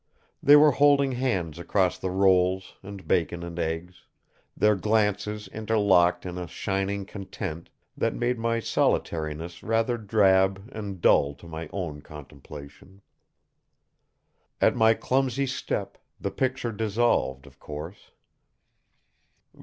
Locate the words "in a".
6.25-6.47